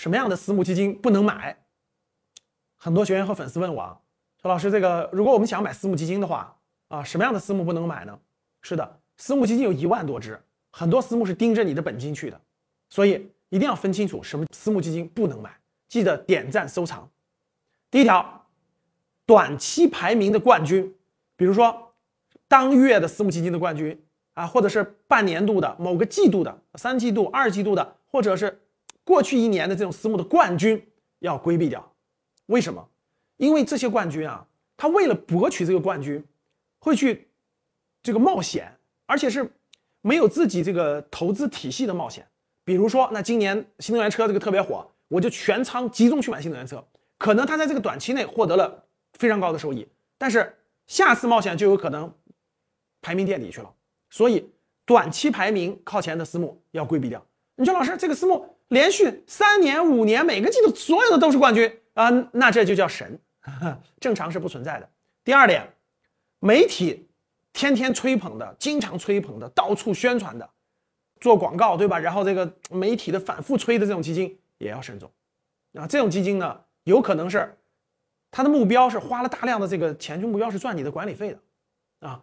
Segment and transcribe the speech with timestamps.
[0.00, 1.54] 什么样的私募基金不能买？
[2.78, 4.00] 很多学员和粉丝问我，
[4.40, 6.56] 说老师，这个如果我们想买私募基金的话
[6.88, 8.18] 啊，什么样的私募不能买呢？
[8.62, 12.40] 是的，私募基金有一万多只，很多私募是盯着你的本金去的，
[12.88, 15.54] 所以一定要分清楚什么私募基金不能买。
[15.86, 17.06] 记得点赞收藏。
[17.90, 18.46] 第一条，
[19.26, 20.96] 短期排名的冠军，
[21.36, 21.92] 比如说
[22.48, 24.02] 当月的私募基金的冠军。
[24.32, 28.62] 啊，或者是半年度的某个季度的三季度、二季度的，或者是
[29.04, 30.86] 过去一年的这种私募的冠军
[31.20, 31.92] 要规避掉。
[32.46, 32.88] 为什么？
[33.36, 34.46] 因为这些冠军啊，
[34.76, 36.22] 他为了博取这个冠军，
[36.78, 37.28] 会去
[38.02, 39.50] 这个冒险，而且是
[40.02, 42.26] 没有自己这个投资体系的冒险。
[42.64, 46.84] 比如说，那今年新能源车这个特别火，我就全仓集中去买新能源车，
[47.18, 49.88] 可能他在这个短期内获得了非常高的收益，
[50.18, 52.12] 但是下次冒险就有可能
[53.00, 53.72] 排名垫底去了。
[54.10, 54.50] 所以，
[54.84, 57.24] 短期排名靠前的私募要规避掉。
[57.60, 63.20] 你说老师，这个私募连续三年、五年，每个季度所有的都是冠军啊，那这就叫神，
[64.00, 64.88] 正常是不存在的。
[65.22, 65.70] 第二点，
[66.38, 67.06] 媒体
[67.52, 70.48] 天天吹捧的、经常吹捧的、到处宣传的、
[71.20, 71.98] 做广告，对吧？
[71.98, 75.10] 然后这个媒体的反复吹的这种基金也要慎重
[75.74, 75.86] 啊。
[75.86, 77.58] 这种基金呢，有可能是
[78.30, 82.22] 它的目标是花了大量的这个钱，就目标是赚你的管理费的啊。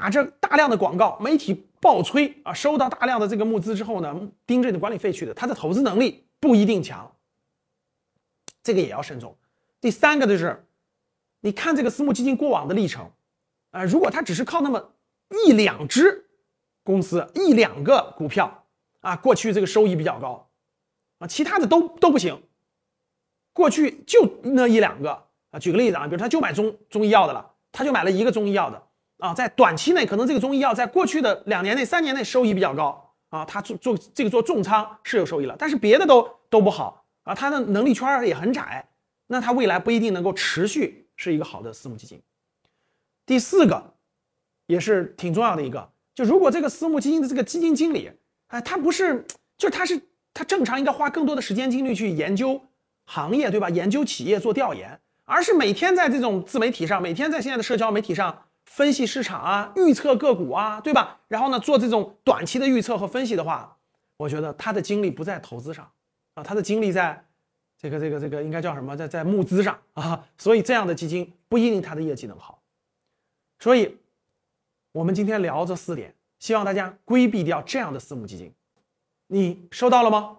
[0.00, 7.14] 打着大量的广告，媒体爆吹啊，收到大量的这个募资之后呢，盯着你的管理费去的，他的投资能力不一定强，
[8.62, 9.36] 这个也要慎重。
[9.78, 10.64] 第三个就是，
[11.40, 13.10] 你看这个私募基金过往的历程，
[13.72, 14.94] 啊，如果他只是靠那么
[15.44, 16.30] 一两只
[16.82, 18.64] 公司、一两个股票
[19.00, 20.48] 啊，过去这个收益比较高，
[21.18, 22.42] 啊，其他的都都不行，
[23.52, 28.82] 过去就那一两个啊，举个例子啊，比如他就买中中医药的了，他就买了一个中医药的。
[29.20, 38.88] 啊，在短期内可能这个中医药在过去的两年内、三年内收益比较高啊，他做做这个做重仓是有收益了，但是别的都都不好啊，他的能力圈也很窄，
[39.28, 42.20] 那他未来不一定能够持续是一个好的私募基金。
[43.26, 43.94] 第四个
[44.66, 48.10] 也是挺重要的一个，就如果这个私募基金的这个基金经理，
[48.48, 49.24] 哎，他不是，
[49.56, 50.00] 就他是
[50.34, 52.60] 他正常应该花更多的时间精力去研究
[53.04, 53.70] 行业，对吧？
[53.70, 58.44] 研究企业做调研，而是每天在这种自媒体上，每天在现在的社交媒体上。
[58.70, 61.18] 分析市场啊，预测个股啊，对吧？
[61.26, 63.76] 然后呢，做这种短期的预测和分析的话，
[64.16, 65.90] 我觉得他的精力不在投资上
[66.34, 67.24] 啊，他的精力在
[67.76, 68.96] 这个这个这个应该叫什么？
[68.96, 70.24] 在在募资上啊。
[70.38, 72.62] 所以这样的基金不一定他的业绩能好。
[73.58, 73.98] 所以，
[74.92, 78.54] 我们今天聊这四点，希望大家规避掉这样的私募基金。
[79.26, 80.38] 你收到了吗？